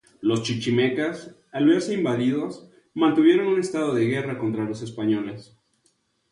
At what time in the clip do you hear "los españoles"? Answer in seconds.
4.65-5.55